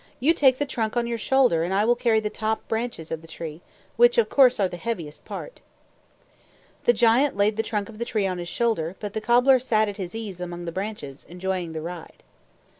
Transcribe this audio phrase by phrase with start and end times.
[0.19, 3.11] "You take the trunk on your shoulder, and I will carry the top and branches
[3.11, 3.61] of the tree,
[3.97, 5.61] which, of course, are the heaviest part."
[6.85, 9.87] The giant laid the trunk of the tree on his shoulder, but the cobbler sat
[9.87, 12.23] at his ease among the branches, enjoying the ride.